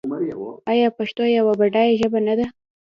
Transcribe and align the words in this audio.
آیا 0.71 0.87
پښتو 0.97 1.23
یوه 1.37 1.53
بډایه 1.59 1.97
ژبه 2.01 2.19
نه 2.27 2.33
ده؟ 2.39 2.45